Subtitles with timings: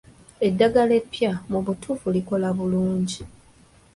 [0.47, 3.21] Eddagala eppya mu butuufu likola bulungi.